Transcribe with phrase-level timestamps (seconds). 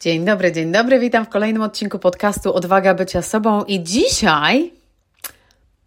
[0.00, 0.98] Dzień dobry, dzień dobry.
[0.98, 4.72] Witam w kolejnym odcinku podcastu Odwaga bycia sobą i dzisiaj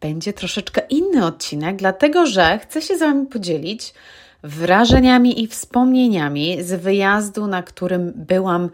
[0.01, 3.93] będzie troszeczkę inny odcinek, dlatego że chcę się z Wami podzielić
[4.43, 8.69] wrażeniami i wspomnieniami z wyjazdu, na którym byłam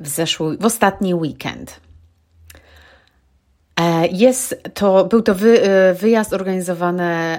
[0.00, 1.80] w, zeszły, w ostatni weekend.
[3.80, 7.38] E, jest to, był to wy, e, wyjazd organizowany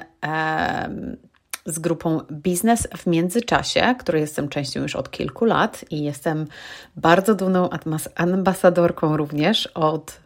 [1.66, 6.48] z grupą Biznes w Międzyczasie, której jestem częścią już od kilku lat i jestem
[6.96, 7.70] bardzo dumną
[8.16, 10.20] ambasadorką również od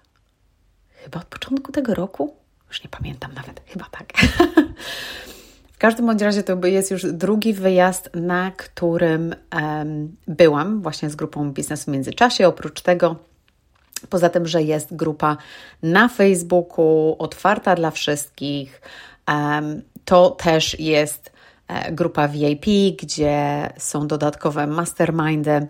[1.04, 2.36] chyba od początku tego roku.
[2.68, 4.14] Już nie pamiętam nawet, chyba tak.
[5.74, 11.16] w każdym bądź razie to jest już drugi wyjazd, na którym um, byłam właśnie z
[11.16, 12.48] grupą Biznes w Międzyczasie.
[12.48, 13.16] Oprócz tego
[14.10, 15.38] Poza tym, że jest grupa
[15.84, 18.82] na Facebooku otwarta dla wszystkich,
[20.06, 21.32] to też jest
[21.68, 22.66] e, grupa VIP,
[23.02, 25.68] gdzie są dodatkowe mastermindy.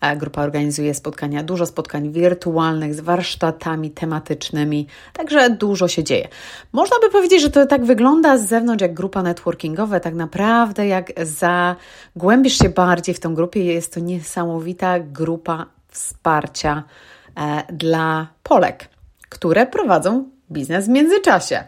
[0.00, 6.28] E, grupa organizuje spotkania, dużo spotkań wirtualnych z warsztatami tematycznymi, także dużo się dzieje.
[6.72, 11.12] Można by powiedzieć, że to tak wygląda z zewnątrz jak grupa networkingowa, tak naprawdę jak
[11.22, 16.82] zagłębisz się bardziej w tą grupie, jest to niesamowita grupa wsparcia
[17.36, 18.88] e, dla Polek,
[19.28, 21.64] które prowadzą biznes w międzyczasie.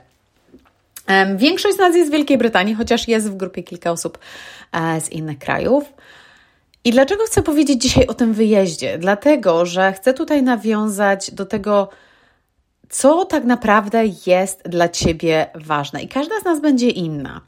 [1.36, 4.19] Większość z nas jest z Wielkiej Brytanii, chociaż jest w grupie kilka osób
[4.72, 5.84] e, z innych krajów.
[6.84, 8.98] I dlaczego chcę powiedzieć dzisiaj o tym wyjeździe?
[8.98, 11.88] Dlatego, że chcę tutaj nawiązać do tego,
[12.88, 16.02] co tak naprawdę jest dla Ciebie ważne.
[16.02, 17.41] I każda z nas będzie inna.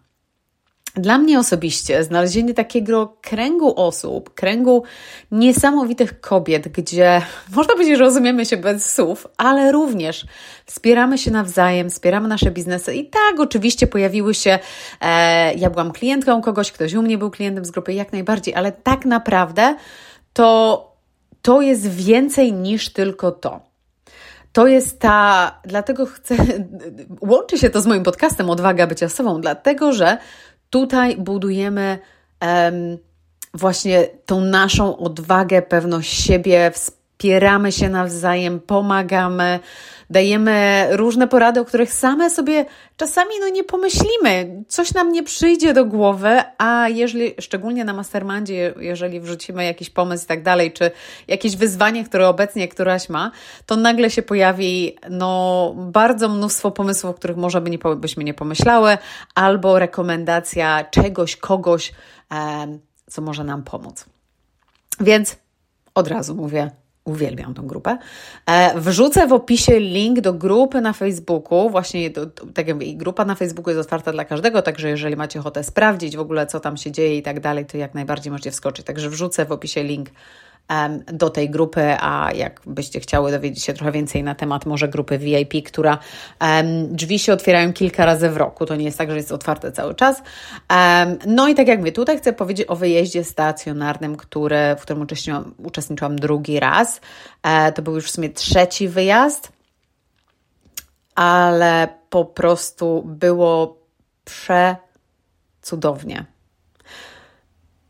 [0.97, 4.83] Dla mnie osobiście znalezienie takiego kręgu osób, kręgu
[5.31, 7.23] niesamowitych kobiet, gdzie
[7.57, 10.27] można powiedzieć, że rozumiemy się bez słów, ale również
[10.67, 12.95] wspieramy się nawzajem, wspieramy nasze biznesy.
[12.95, 14.59] I tak, oczywiście pojawiły się,
[15.01, 18.73] e, ja byłam klientką kogoś, ktoś u mnie był klientem z grupy, jak najbardziej, ale
[18.73, 19.77] tak naprawdę
[20.33, 20.93] to,
[21.43, 23.61] to jest więcej niż tylko to.
[24.53, 26.37] To jest ta, dlatego chcę,
[27.21, 30.19] łączy się to z moim podcastem Odwaga bycia sobą, dlatego że
[30.71, 31.99] Tutaj budujemy
[32.43, 32.99] um,
[33.55, 36.73] właśnie tą naszą odwagę, pewność siebie,
[37.17, 39.61] wspieramy się nawzajem, pomagamy,
[40.11, 42.65] dajemy różne porady, o których same sobie
[42.97, 44.65] czasami no, nie pomyślimy.
[44.69, 50.25] Coś nam nie przyjdzie do głowy, a jeżeli, szczególnie na mastermindzie, jeżeli wrzucimy jakiś pomysł
[50.25, 50.91] i tak dalej, czy
[51.29, 53.31] jakieś wyzwanie, które obecnie któraś ma,
[53.67, 58.35] to nagle się pojawi no, bardzo mnóstwo pomysłów, o których może by nie, byśmy nie
[58.35, 58.99] pomyślały,
[59.35, 61.93] albo rekomendacja czegoś, kogoś,
[62.33, 62.79] e,
[63.11, 64.05] co może nam pomóc.
[65.01, 65.37] Więc
[65.95, 66.71] od razu mówię,
[67.07, 67.99] Uwielbiam tą grupę.
[68.47, 71.71] E, wrzucę w opisie link do grupy na Facebooku.
[71.71, 75.41] Właśnie, do, tak jak mówię, grupa na Facebooku jest otwarta dla każdego, także jeżeli macie
[75.41, 78.51] ochotę sprawdzić w ogóle, co tam się dzieje i tak dalej, to jak najbardziej możecie
[78.51, 78.87] wskoczyć.
[78.87, 80.09] Także wrzucę w opisie link
[81.13, 85.67] do tej grupy, a jakbyście chciały dowiedzieć się trochę więcej na temat może grupy VIP,
[85.67, 85.99] która
[86.89, 89.95] drzwi się otwierają kilka razy w roku, to nie jest tak, że jest otwarte cały
[89.95, 90.23] czas.
[91.27, 95.55] No i tak jak mówię, tutaj chcę powiedzieć o wyjeździe stacjonarnym, który, w którym uczestniczyłam,
[95.59, 97.01] uczestniczyłam drugi raz.
[97.43, 99.53] E, to był już w sumie trzeci wyjazd,
[101.15, 103.79] ale po prostu było
[104.25, 106.36] przecudownie.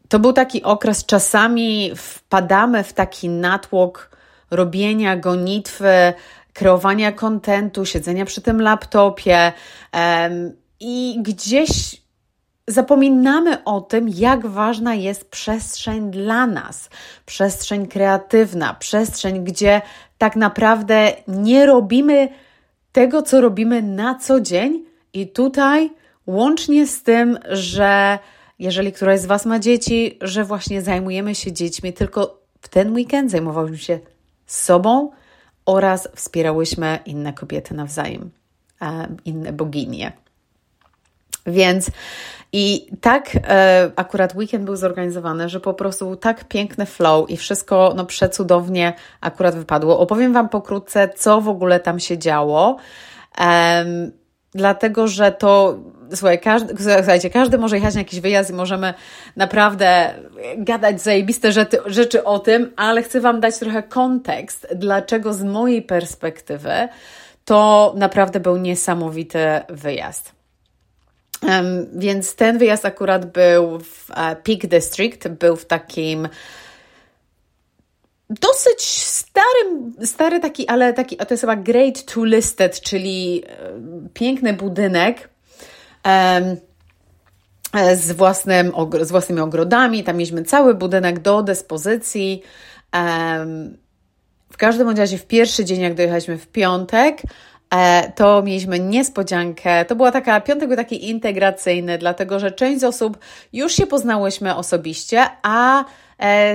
[0.09, 4.17] To był taki okres, czasami wpadamy w taki natłok
[4.51, 6.13] robienia gonitwy,
[6.53, 9.53] kreowania kontentu, siedzenia przy tym laptopie
[9.93, 12.03] um, i gdzieś
[12.69, 16.91] zapominamy o tym, jak ważna jest przestrzeń dla nas,
[17.27, 19.83] przestrzeń kreatywna, przestrzeń, gdzie
[20.19, 22.29] tak naprawdę nie robimy
[22.93, 24.87] tego, co robimy na co dzień,
[25.17, 25.91] i tutaj
[26.27, 28.19] łącznie z tym, że
[28.59, 33.31] jeżeli któraś z Was ma dzieci, że właśnie zajmujemy się dziećmi, tylko w ten weekend
[33.31, 33.99] zajmowałyśmy się
[34.47, 35.11] sobą
[35.67, 38.31] oraz wspierałyśmy inne kobiety nawzajem,
[39.25, 40.13] inne boginie.
[41.47, 41.91] Więc
[42.53, 47.93] i tak e, akurat weekend był zorganizowany, że po prostu tak piękny flow i wszystko
[47.97, 49.99] no, przecudownie akurat wypadło.
[49.99, 52.77] Opowiem Wam pokrótce, co w ogóle tam się działo.
[53.39, 54.13] Um,
[54.57, 55.79] dlatego że to,
[56.15, 58.95] słuchaj, każdy, słuchajcie, każdy może jechać na jakiś wyjazd i możemy
[59.37, 60.15] naprawdę
[60.59, 65.83] gadać zajebiste rzeczy, rzeczy o tym, ale chcę Wam dać trochę kontekst, dlaczego z mojej
[65.83, 66.89] perspektywy
[67.45, 69.39] to naprawdę był niesamowity
[69.69, 70.33] wyjazd.
[71.43, 76.29] Um, więc ten wyjazd akurat był w uh, Peak District, był w takim
[78.31, 83.73] dosyć starym, stary taki, ale taki, to jest chyba Great to Listed, czyli e,
[84.15, 85.29] piękny budynek
[86.07, 86.57] e,
[87.97, 90.05] z, własnym, z własnymi ogrodami.
[90.05, 92.43] Tam mieliśmy cały budynek do dyspozycji.
[94.53, 97.23] w każdym razie w pierwszy dzień, jak dojechaliśmy w piątek,
[97.71, 99.85] e, to mieliśmy niespodziankę.
[99.85, 103.19] To była taka, piątek był taki integracyjny, dlatego że część z osób
[103.53, 105.85] już się poznałyśmy osobiście, a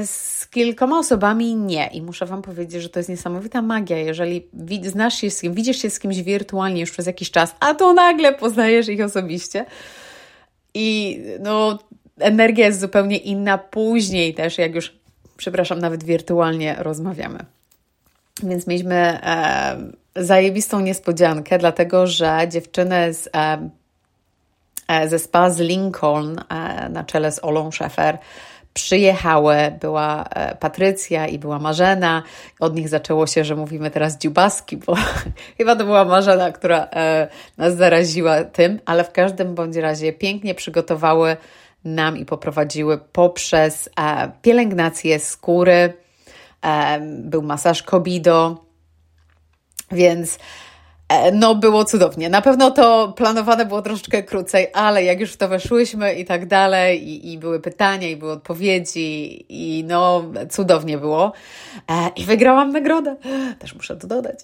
[0.05, 1.87] z kilkoma osobami nie.
[1.87, 3.97] I muszę Wam powiedzieć, że to jest niesamowita magia.
[3.97, 4.47] Jeżeli
[4.83, 7.93] znasz się z kim, widzisz się z kimś wirtualnie już przez jakiś czas, a to
[7.93, 9.65] nagle poznajesz ich osobiście.
[10.73, 11.79] I no,
[12.19, 14.93] energia jest zupełnie inna później też, jak już,
[15.37, 17.39] przepraszam, nawet wirtualnie rozmawiamy.
[18.43, 19.77] Więc mieliśmy e,
[20.15, 23.69] zajebistą niespodziankę, dlatego że dziewczyny z, e,
[24.87, 28.17] e ze spa z Lincoln e, na czele z Olą Szefer
[28.73, 32.23] przyjechały, była e, Patrycja i była Marzena.
[32.59, 34.95] Od nich zaczęło się, że mówimy teraz dziubaski, bo
[35.57, 37.27] chyba to była Marzena, która e,
[37.57, 41.37] nas zaraziła tym, ale w każdym bądź razie pięknie przygotowały
[41.85, 43.89] nam i poprowadziły poprzez
[44.41, 45.93] pielęgnację skóry,
[47.07, 48.65] był masaż Kobido,
[49.91, 50.39] więc e,
[51.33, 52.29] no, było cudownie.
[52.29, 56.45] Na pewno to planowane było troszeczkę krócej, ale jak już w to weszłyśmy i tak
[56.45, 61.33] dalej, i, i były pytania, i były odpowiedzi, i no, cudownie było.
[61.89, 63.15] E, I wygrałam nagrodę.
[63.59, 64.39] Też muszę to dodać.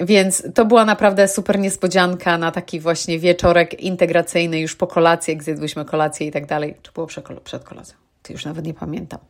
[0.00, 5.42] Więc to była naprawdę super niespodzianka na taki właśnie wieczorek integracyjny już po kolacji, jak
[5.42, 6.74] zjedłyśmy kolację i tak dalej.
[6.82, 7.06] Czy było
[7.44, 7.96] przed kolacją?
[8.22, 9.20] Ty już nawet nie pamiętam.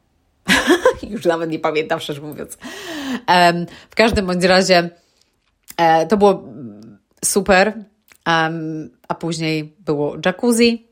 [1.10, 2.58] Już nawet nie pamiętam, szczerze mówiąc.
[3.90, 4.90] W każdym bądź razie e,
[6.08, 6.44] to było
[7.24, 7.84] super,
[9.08, 10.86] a później było jacuzzi.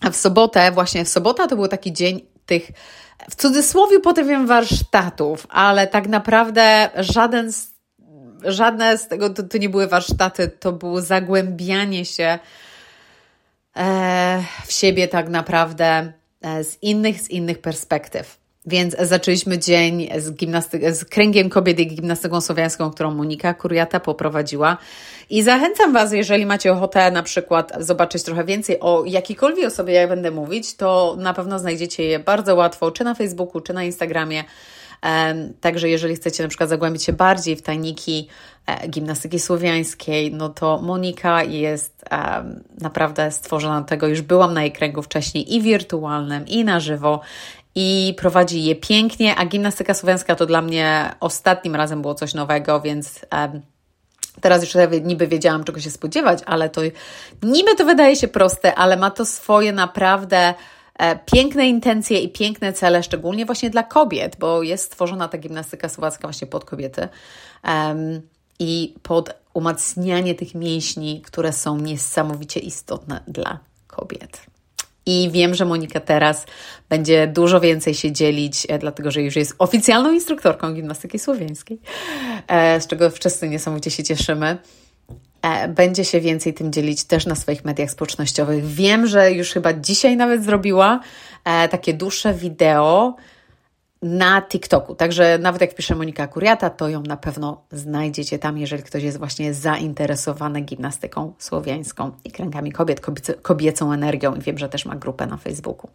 [0.00, 2.70] A w sobotę, właśnie w sobotę to był taki dzień tych,
[3.30, 7.66] w cudzysłowie powiem warsztatów, ale tak naprawdę żaden z,
[8.44, 12.38] żadne z tego to, to nie były warsztaty, to było zagłębianie się
[13.76, 18.43] e, w siebie tak naprawdę e, z innych, z innych perspektyw.
[18.66, 24.76] Więc zaczęliśmy dzień z, gimnastyk- z kręgiem kobiet i gimnastyką słowiańską, którą Monika Kuriata poprowadziła.
[25.30, 30.08] I zachęcam Was, jeżeli macie ochotę na przykład zobaczyć trochę więcej o jakiejkolwiek osobie, jak
[30.08, 34.44] będę mówić, to na pewno znajdziecie je bardzo łatwo, czy na Facebooku, czy na Instagramie.
[35.60, 38.28] Także jeżeli chcecie na przykład zagłębić się bardziej w tajniki
[38.66, 42.04] e, gimnastyki słowiańskiej, no to Monika jest
[42.80, 44.06] naprawdę stworzona do tego.
[44.06, 47.20] Już byłam na jej kręgu wcześniej i wirtualnym, i na żywo
[47.74, 52.80] i prowadzi je pięknie, a gimnastyka słowiańska to dla mnie ostatnim razem było coś nowego,
[52.80, 53.62] więc um,
[54.40, 56.80] teraz już niby wiedziałam, czego się spodziewać, ale to
[57.42, 60.54] niby to wydaje się proste, ale ma to swoje naprawdę
[60.98, 65.88] e, piękne intencje i piękne cele, szczególnie właśnie dla kobiet, bo jest stworzona ta gimnastyka
[65.88, 67.08] słowacka właśnie pod kobiety
[67.64, 68.22] um,
[68.58, 74.53] i pod umacnianie tych mięśni, które są niesamowicie istotne dla kobiet.
[75.06, 76.46] I wiem, że Monika teraz
[76.88, 81.78] będzie dużo więcej się dzielić, e, dlatego że już jest oficjalną instruktorką gimnastyki słowiańskiej,
[82.48, 84.56] e, z czego wszyscy niesamowicie się cieszymy.
[85.42, 88.66] E, będzie się więcej tym dzielić też na swoich mediach społecznościowych.
[88.66, 91.00] Wiem, że już chyba dzisiaj nawet zrobiła
[91.70, 93.16] takie dłuższe wideo
[94.04, 94.94] na TikToku.
[94.94, 99.18] Także nawet jak pisze Monika Kuriata, to ją na pewno znajdziecie tam, jeżeli ktoś jest
[99.18, 103.00] właśnie zainteresowany gimnastyką słowiańską i kręgami kobiet,
[103.42, 104.34] kobiecą energią.
[104.34, 105.90] I wiem, że też ma grupę na Facebooku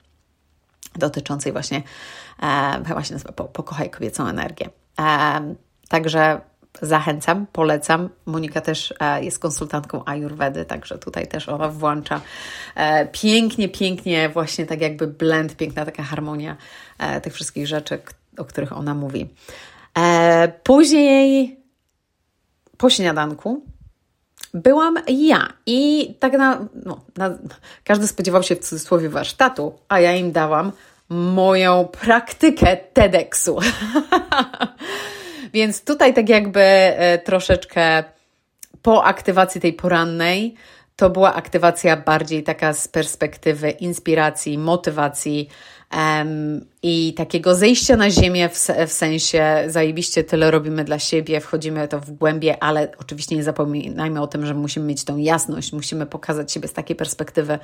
[0.95, 1.83] dotyczącej właśnie,
[2.41, 4.69] e, nazywa Pokochaj kobiecą energię.
[4.99, 5.55] E,
[5.89, 6.41] także
[6.81, 8.09] zachęcam, polecam.
[8.25, 12.21] Monika też e, jest konsultantką Ayurvedy, także tutaj też ona włącza
[12.75, 16.57] e, pięknie, pięknie, właśnie tak jakby blend, piękna taka harmonia
[16.97, 18.01] e, tych wszystkich rzeczy,
[18.37, 19.29] o których ona mówi.
[20.63, 21.59] Później
[22.77, 23.65] po śniadanku
[24.53, 27.37] byłam ja i tak na, no, na,
[27.83, 30.71] każdy spodziewał się w cudzysłowie warsztatu, a ja im dałam
[31.09, 33.59] moją praktykę TEDxu.
[35.53, 38.03] Więc tutaj tak jakby e, troszeczkę
[38.81, 40.55] po aktywacji tej porannej,
[40.95, 45.49] to była aktywacja bardziej taka z perspektywy inspiracji, motywacji
[45.97, 51.87] um, i takiego zejścia na ziemię w, w sensie zajebiście tyle robimy dla siebie, wchodzimy
[51.87, 56.05] to w głębie, ale oczywiście nie zapominajmy o tym, że musimy mieć tą jasność, musimy
[56.05, 57.59] pokazać siebie z takiej perspektywy.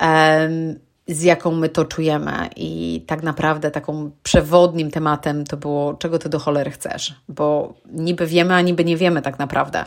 [0.00, 2.48] Um, z jaką my to czujemy.
[2.56, 8.26] I tak naprawdę taką przewodnim tematem to było, czego ty do cholery chcesz, bo niby
[8.26, 9.84] wiemy, a niby nie wiemy tak naprawdę.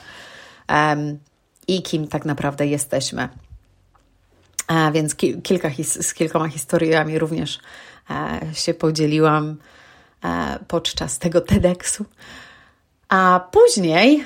[0.70, 1.20] Um,
[1.68, 3.30] I kim tak naprawdę jesteśmy.
[4.68, 7.60] A więc ki kilka z kilkoma historiami również
[8.10, 9.58] e, się podzieliłam
[10.24, 12.06] e, podczas tego TEDxu.
[13.10, 14.26] A później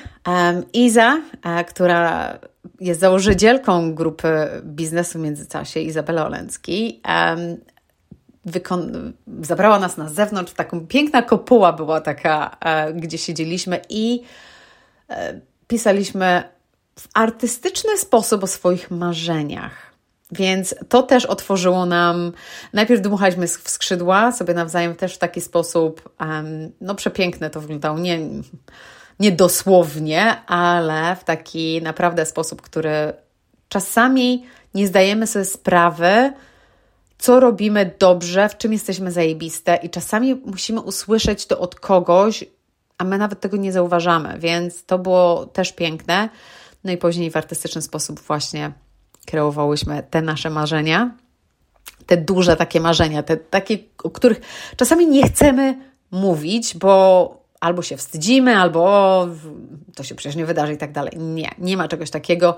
[0.72, 2.38] Iza, e, która
[2.80, 7.00] jest założycielką grupy biznesu międzyczasie, Izabela Olencki,
[8.46, 9.12] wykon-
[9.42, 14.22] zabrała nas na zewnątrz, taką piękna kopuła była taka, e, gdzie siedzieliśmy i
[15.10, 16.42] e, pisaliśmy
[16.98, 19.94] w artystyczny sposób o swoich marzeniach.
[20.32, 22.32] Więc to też otworzyło nam.
[22.72, 27.98] Najpierw dmuchaliśmy w skrzydła sobie nawzajem też w taki sposób, um, no przepiękne to wyglądało.
[27.98, 28.18] Nie,
[29.20, 33.12] nie dosłownie, ale w taki naprawdę sposób, który
[33.68, 34.44] czasami
[34.74, 36.32] nie zdajemy sobie sprawy,
[37.18, 42.44] co robimy dobrze, w czym jesteśmy zajebiste, i czasami musimy usłyszeć to od kogoś,
[42.98, 46.28] a my nawet tego nie zauważamy, więc to było też piękne.
[46.84, 48.72] No i później w artystyczny sposób właśnie
[49.26, 51.16] kreowałyśmy te nasze marzenia,
[52.06, 54.40] te duże takie marzenia, te takie, o których
[54.76, 55.78] czasami nie chcemy
[56.10, 59.28] mówić, bo albo się wstydzimy, albo o,
[59.94, 61.18] to się przecież nie wydarzy i tak dalej.
[61.18, 62.56] Nie, nie ma czegoś takiego.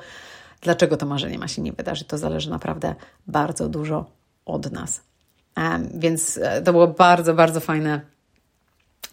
[0.61, 2.09] Dlaczego to marzenie ma się nie wydarzyć?
[2.09, 2.95] To zależy naprawdę
[3.27, 4.11] bardzo dużo
[4.47, 5.01] od nas.
[5.95, 8.01] Więc e, to było bardzo, bardzo fajne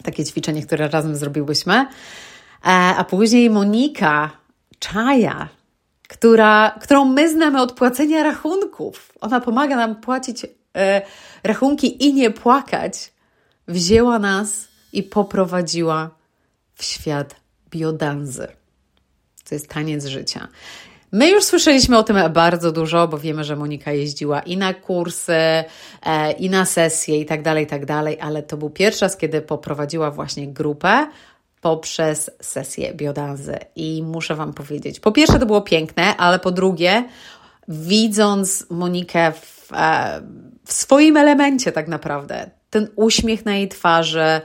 [0.04, 1.74] takie ćwiczenie, które razem zrobiłyśmy.
[1.74, 1.86] E,
[2.72, 4.32] a później Monika
[4.80, 5.48] Czaja,
[6.08, 9.14] która, którą my znamy od płacenia rachunków.
[9.22, 10.46] Ona pomaga nam płacić
[10.78, 11.02] e,
[11.44, 13.14] rachunki i nie płakać.
[13.68, 16.10] Wzięła nas i poprowadziła
[16.76, 17.36] w świat
[17.70, 18.48] biodanzy.
[19.50, 20.48] To jest taniec życia.
[21.12, 25.34] My już słyszeliśmy o tym bardzo dużo, bo wiemy, że Monika jeździła i na kursy,
[25.34, 29.18] e, i na sesje, i tak dalej, i tak dalej, ale to był pierwszy raz,
[29.18, 31.08] kiedy poprowadziła właśnie grupę
[31.62, 33.58] poprzez sesję biodanzy.
[33.76, 37.04] I muszę Wam powiedzieć, po pierwsze to było piękne, ale po drugie,
[37.68, 40.22] widząc Monikę w, e,
[40.66, 44.42] w swoim elemencie tak naprawdę, ten uśmiech na jej twarzy,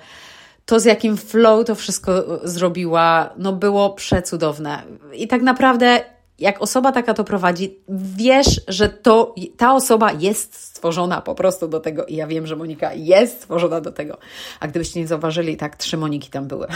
[0.68, 4.82] to z jakim flow to wszystko zrobiła, no było przecudowne.
[5.14, 6.00] I tak naprawdę
[6.38, 7.78] jak osoba taka to prowadzi,
[8.16, 12.56] wiesz, że to, ta osoba jest stworzona po prostu do tego i ja wiem, że
[12.56, 14.18] Monika jest stworzona do tego.
[14.60, 16.66] A gdybyście nie zauważyli, tak trzy Moniki tam były.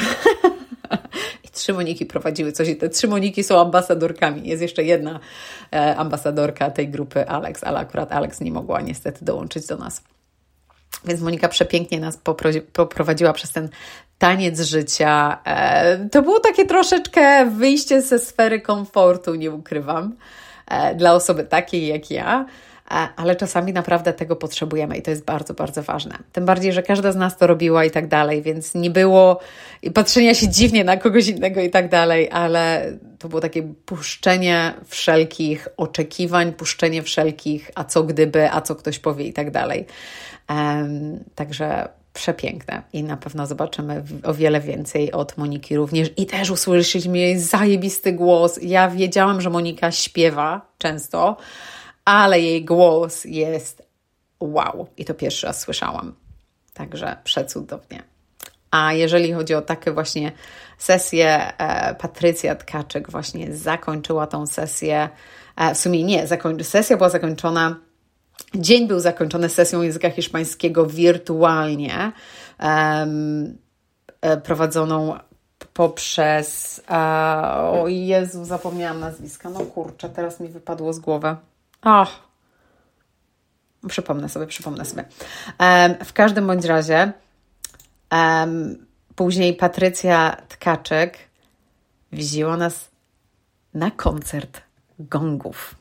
[1.45, 4.49] I trzy Moniki prowadziły coś i te trzy Moniki są ambasadorkami.
[4.49, 5.21] Jest jeszcze jedna
[5.73, 10.03] e, ambasadorka tej grupy, Alex, ale akurat Alex nie mogła niestety dołączyć do nas.
[11.05, 12.19] Więc Monika przepięknie nas
[12.73, 13.69] poprowadziła przez ten
[14.19, 15.39] taniec życia.
[15.45, 20.17] E, to było takie troszeczkę wyjście ze sfery komfortu, nie ukrywam,
[20.69, 22.47] e, dla osoby takiej jak ja.
[23.17, 26.19] Ale czasami naprawdę tego potrzebujemy i to jest bardzo, bardzo ważne.
[26.33, 29.41] Tym bardziej, że każda z nas to robiła i tak dalej, więc nie było
[29.95, 35.69] patrzenia się dziwnie na kogoś innego i tak dalej, ale to było takie puszczenie wszelkich
[35.77, 39.87] oczekiwań, puszczenie wszelkich, a co gdyby, a co ktoś powie i tak dalej.
[40.49, 46.11] Um, także przepiękne i na pewno zobaczymy o wiele więcej od Moniki również.
[46.17, 48.59] I też usłyszeliśmy jej zajebisty głos.
[48.63, 51.37] Ja wiedziałam, że Monika śpiewa często,
[52.05, 53.83] ale jej głos jest
[54.41, 54.87] wow.
[54.97, 56.15] I to pierwszy raz słyszałam.
[56.75, 58.03] Także przecudownie.
[58.71, 60.33] A jeżeli chodzi o takie właśnie
[60.79, 65.09] sesje, e, Patrycja Tkaczyk właśnie zakończyła tą sesję.
[65.57, 67.77] E, w sumie nie, zakoń- sesja była zakończona
[68.55, 72.13] Dzień był zakończony sesją języka hiszpańskiego wirtualnie,
[72.61, 73.59] um,
[74.45, 75.19] prowadzoną
[75.73, 76.81] poprzez.
[77.73, 79.51] o Jezu, zapomniałam nazwiska.
[79.51, 81.37] No kurczę, teraz mi wypadło z głowy.
[81.83, 82.23] Ach.
[83.89, 85.05] Przypomnę sobie, przypomnę sobie.
[86.05, 87.13] W każdym bądź razie,
[89.17, 91.19] później Patrycja Tkaczek
[92.13, 92.91] wzięła nas
[93.75, 94.61] na koncert
[94.99, 95.75] gongów.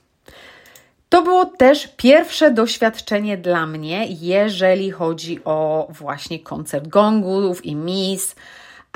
[1.10, 8.36] To było też pierwsze doświadczenie dla mnie, jeżeli chodzi o właśnie koncert gongów i mis.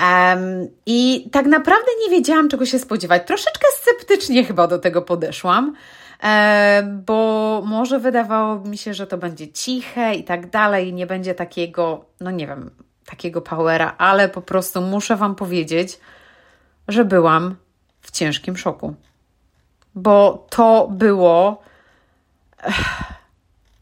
[0.02, 3.22] Um, I tak naprawdę nie wiedziałam, czego się spodziewać.
[3.26, 5.74] Troszeczkę sceptycznie chyba do tego podeszłam,
[7.06, 12.04] bo może wydawało mi się, że to będzie ciche i tak dalej, nie będzie takiego,
[12.20, 12.70] no nie wiem,
[13.06, 16.00] takiego powera, ale po prostu muszę Wam powiedzieć,
[16.88, 17.56] że byłam
[18.00, 18.94] w ciężkim szoku.
[19.94, 21.62] Bo to było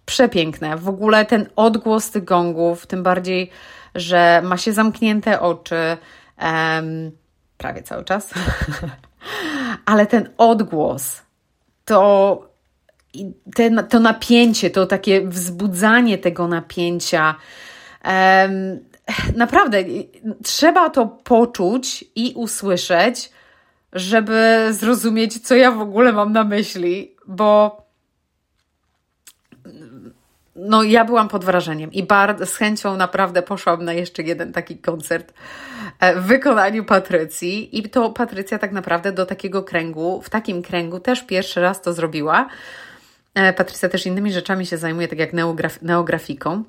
[0.07, 0.77] przepiękne.
[0.77, 3.51] W ogóle ten odgłos tych gongów, tym bardziej,
[3.95, 5.97] że ma się zamknięte oczy
[6.43, 7.11] um,
[7.59, 8.31] prawie cały czas,
[9.85, 11.23] ale ten odgłos,
[11.85, 12.49] to,
[13.55, 17.35] ten, to napięcie, to takie wzbudzanie tego napięcia.
[18.05, 18.85] Um,
[19.37, 19.85] naprawdę,
[20.43, 23.31] trzeba to poczuć i usłyszeć,
[23.93, 27.84] żeby zrozumieć, co ja w ogóle mam na myśli, bo
[30.57, 34.79] no ja byłam pod wrażeniem i bardzo z chęcią naprawdę poszłam na jeszcze jeden taki
[34.79, 35.33] koncert
[36.01, 41.01] e, w wykonaniu Patrycji i to Patrycja tak naprawdę do takiego kręgu, w takim kręgu
[41.01, 42.49] też pierwszy raz to zrobiła.
[43.35, 46.65] E, Patrycja też innymi rzeczami się zajmuje, tak jak neograf neografiką.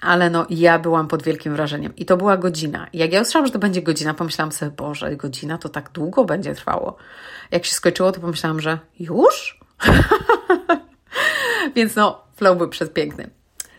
[0.00, 1.96] Ale no, ja byłam pod wielkim wrażeniem.
[1.96, 2.86] I to była godzina.
[2.92, 6.54] Jak ja usłyszałam, że to będzie godzina, pomyślałam sobie, Boże, godzina to tak długo będzie
[6.54, 6.96] trwało.
[7.50, 9.60] Jak się skończyło, to pomyślałam, że już?
[11.76, 13.30] Więc no, flow był przepiękny.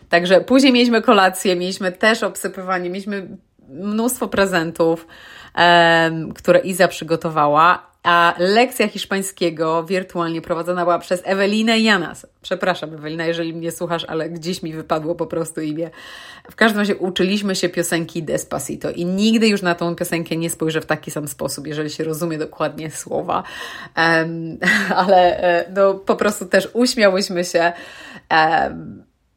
[0.08, 3.28] Także później mieliśmy kolację, mieliśmy też obsypywanie, mieliśmy
[3.68, 5.06] mnóstwo prezentów,
[5.56, 7.88] um, które Iza przygotowała.
[8.02, 12.26] A lekcja hiszpańskiego wirtualnie prowadzona była przez Ewelinę Janas.
[12.42, 15.90] Przepraszam, Ewelina, jeżeli mnie słuchasz, ale gdzieś mi wypadło po prostu imię.
[16.50, 20.80] W każdym razie uczyliśmy się piosenki Despacito i nigdy już na tą piosenkę nie spojrzę
[20.80, 23.42] w taki sam sposób, jeżeli się rozumie dokładnie słowa.
[23.96, 24.58] Um,
[24.96, 27.72] ale e, no, po prostu też uśmiałyśmy się.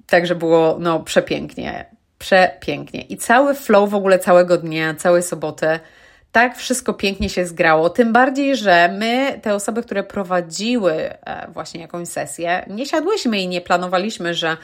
[0.07, 1.85] Także było no, przepięknie.
[2.19, 3.01] Przepięknie.
[3.01, 5.79] I cały flow w ogóle całego dnia, całej soboty
[6.31, 7.89] tak wszystko pięknie się zgrało.
[7.89, 13.47] Tym bardziej, że my, te osoby, które prowadziły e, właśnie jakąś sesję, nie siadłyśmy i
[13.47, 14.57] nie planowaliśmy, że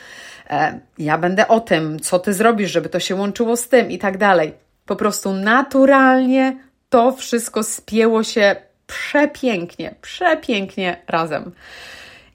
[0.49, 3.97] e, ja będę o tym, co ty zrobisz, żeby to się łączyło z tym i
[3.97, 4.53] tak dalej.
[4.85, 6.57] Po prostu naturalnie
[6.89, 8.55] to wszystko spięło się
[8.87, 11.51] przepięknie, przepięknie razem.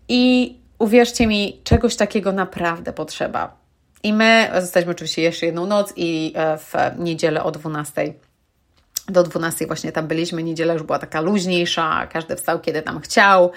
[0.09, 3.57] I uwierzcie mi, czegoś takiego naprawdę potrzeba.
[4.03, 8.15] I my zostaliśmy oczywiście jeszcze jedną noc i e, w niedzielę o 12
[9.09, 10.43] do 12 właśnie tam byliśmy.
[10.43, 13.53] Niedziela już była taka luźniejsza, każdy wstał kiedy tam chciał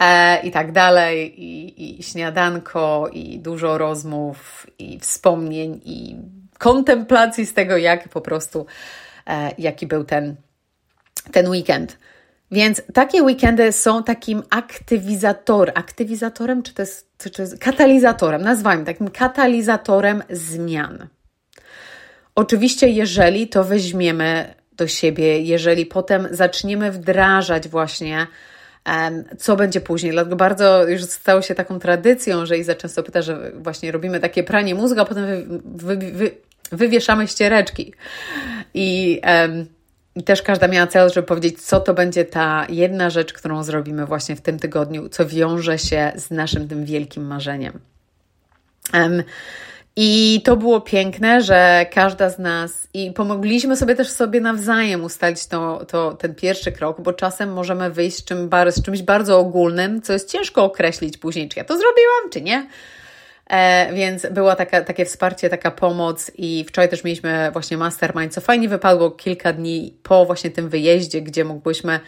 [0.00, 1.42] e, i tak dalej.
[1.44, 6.16] I, I śniadanko, i dużo rozmów, i wspomnień, i
[6.58, 8.66] kontemplacji z tego, jak po prostu,
[9.26, 10.36] e, jaki był ten,
[11.32, 11.98] ten weekend.
[12.50, 19.10] Więc takie weekendy są takim aktywizatorem, aktywizatorem, czy to jest, czy jest katalizatorem, nazwijmy takim
[19.10, 21.06] katalizatorem zmian.
[22.34, 28.26] Oczywiście, jeżeli to weźmiemy do siebie, jeżeli potem zaczniemy wdrażać właśnie
[29.38, 30.12] co będzie później.
[30.12, 34.42] Dlatego bardzo już stało się taką tradycją, że Iza często pyta, że właśnie robimy takie
[34.44, 36.30] pranie mózgu, a potem wy, wy, wy,
[36.72, 37.94] wywieszamy ściereczki.
[38.74, 39.66] I, um,
[40.14, 44.06] I też każda miała cel, żeby powiedzieć, co to będzie ta jedna rzecz, którą zrobimy
[44.06, 47.80] właśnie w tym tygodniu, co wiąże się z naszym tym wielkim marzeniem.
[48.94, 49.22] Um,
[49.96, 55.46] i to było piękne, że każda z nas i pomogliśmy sobie też sobie nawzajem ustalić
[55.46, 60.02] to, to, ten pierwszy krok, bo czasem możemy wyjść z, czym, z czymś bardzo ogólnym,
[60.02, 62.66] co jest ciężko określić później, czy ja to zrobiłam, czy nie.
[63.50, 68.40] E, więc było taka, takie wsparcie, taka pomoc i wczoraj też mieliśmy właśnie mastermind, co
[68.40, 72.00] fajnie wypadło kilka dni po właśnie tym wyjeździe, gdzie mogłyśmy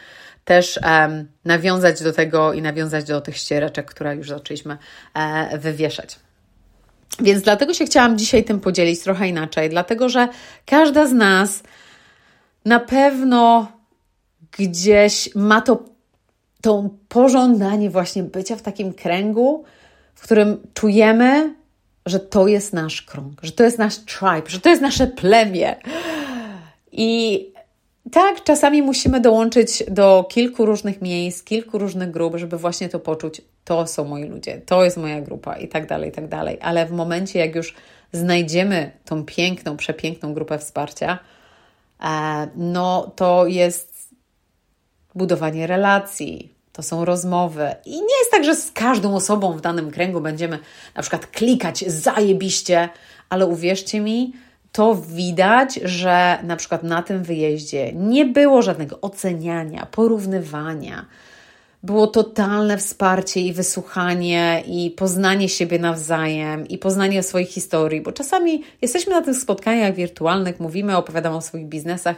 [0.44, 4.78] też um, nawiązać do tego i nawiązać do tych ściereczek, które już zaczęliśmy
[5.14, 6.16] e, wywieszać.
[7.20, 10.28] Więc dlatego się chciałam dzisiaj tym podzielić trochę inaczej, dlatego że
[10.66, 11.62] każda z nas
[12.64, 13.72] na pewno
[14.58, 15.84] gdzieś ma to,
[16.60, 19.64] to pożądanie właśnie bycia w takim kręgu,
[20.14, 21.54] w którym czujemy,
[22.06, 25.76] że to jest nasz krąg, że to jest nasz tribe, że to jest nasze plemię.
[26.92, 27.52] I
[28.12, 33.42] tak, czasami musimy dołączyć do kilku różnych miejsc, kilku różnych grup, żeby właśnie to poczuć.
[33.64, 36.58] To są moi ludzie, to jest moja grupa i tak dalej, i tak dalej.
[36.60, 37.74] Ale w momencie, jak już
[38.12, 41.18] znajdziemy tą piękną, przepiękną grupę wsparcia,
[42.04, 44.08] e, no to jest
[45.14, 47.74] budowanie relacji, to są rozmowy.
[47.84, 50.58] I nie jest tak, że z każdą osobą w danym kręgu będziemy
[50.94, 52.88] na przykład klikać zajebiście,
[53.28, 54.32] ale uwierzcie mi,
[54.72, 61.06] to widać, że na przykład na tym wyjeździe nie było żadnego oceniania, porównywania.
[61.82, 68.62] Było totalne wsparcie i wysłuchanie, i poznanie siebie nawzajem, i poznanie swoich historii, bo czasami
[68.82, 72.16] jesteśmy na tych spotkaniach wirtualnych, mówimy, opowiadamy o swoich biznesach,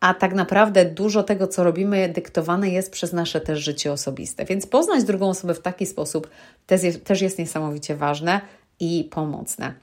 [0.00, 4.44] a tak naprawdę dużo tego, co robimy, dyktowane jest przez nasze też życie osobiste.
[4.44, 6.30] Więc poznać drugą osobę w taki sposób
[6.66, 8.40] też jest, też jest niesamowicie ważne
[8.80, 9.74] i pomocne.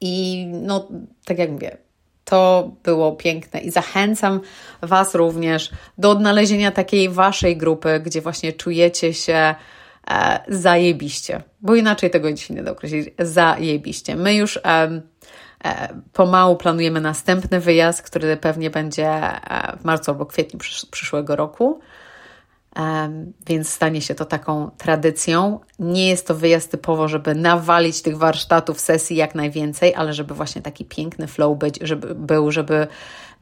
[0.00, 0.88] I no,
[1.24, 1.76] tak jak mówię,
[2.24, 4.40] to było piękne i zachęcam
[4.82, 9.54] Was również do odnalezienia takiej Waszej grupy, gdzie właśnie czujecie się
[10.10, 14.16] e, zajebiście, bo inaczej tego dzisiaj nie da określić, zajebiście.
[14.16, 15.00] My już e,
[16.12, 21.80] pomału planujemy następny wyjazd, który pewnie będzie e, w marcu albo kwietniu przysz przyszłego roku
[23.46, 25.60] więc stanie się to taką tradycją.
[25.78, 30.62] Nie jest to wyjazd typowo, żeby nawalić tych warsztatów, sesji jak najwięcej, ale żeby właśnie
[30.62, 32.86] taki piękny flow być, żeby był, żeby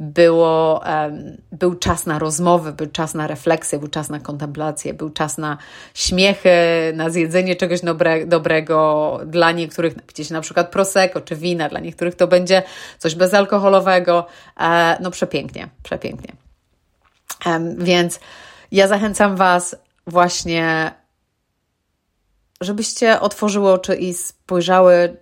[0.01, 0.83] było,
[1.53, 5.59] był czas na rozmowy, był czas na refleksję, był czas na kontemplację, był czas na
[5.95, 6.51] śmiechy,
[6.95, 9.21] na zjedzenie czegoś dobre, dobrego.
[9.27, 12.63] Dla niektórych napicie się na przykład prosecco czy wina, dla niektórych to będzie
[12.99, 14.27] coś bezalkoholowego.
[14.61, 16.33] E, no przepięknie, przepięknie.
[17.79, 18.21] Więc
[18.73, 20.93] ja zachęcam Was właśnie,
[22.61, 25.17] żebyście otworzyły oczy i spojrzały,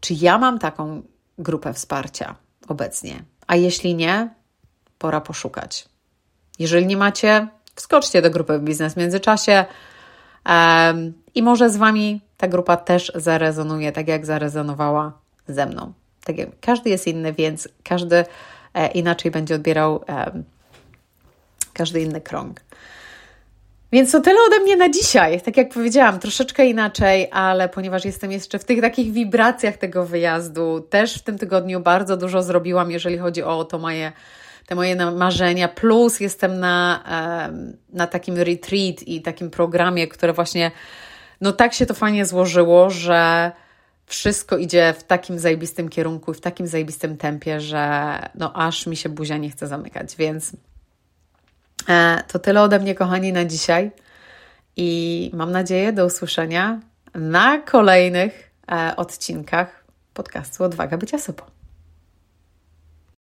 [0.00, 1.02] czy ja mam taką
[1.38, 2.34] grupę wsparcia
[2.68, 3.31] obecnie.
[3.46, 4.28] A jeśli nie,
[4.98, 5.88] pora poszukać.
[6.58, 9.64] Jeżeli nie macie, wskoczcie do grupy Biznes w międzyczasie
[10.48, 15.12] um, i może z Wami ta grupa też zarezonuje, tak jak zarezonowała
[15.48, 15.92] ze mną.
[16.24, 18.24] Tak jak każdy jest inny, więc każdy
[18.74, 20.42] e, inaczej będzie odbierał e,
[21.72, 22.60] każdy inny krąg.
[23.92, 25.40] Więc to tyle ode mnie na dzisiaj.
[25.40, 30.80] Tak jak powiedziałam, troszeczkę inaczej, ale ponieważ jestem jeszcze w tych takich wibracjach tego wyjazdu,
[30.80, 34.12] też w tym tygodniu bardzo dużo zrobiłam, jeżeli chodzi o to moje,
[34.66, 35.68] te moje marzenia.
[35.68, 37.04] Plus jestem na,
[37.92, 40.70] na takim retreat i takim programie, które właśnie,
[41.40, 43.52] no tak się to fajnie złożyło, że
[44.06, 48.96] wszystko idzie w takim zajebistym kierunku i w takim zajebistym tempie, że no aż mi
[48.96, 50.52] się buzia nie chce zamykać, więc
[52.28, 53.90] to tyle ode mnie, kochani, na dzisiaj.
[54.76, 56.80] I mam nadzieję do usłyszenia
[57.14, 61.51] na kolejnych e, odcinkach podcastu Odwaga Bycia Sobą.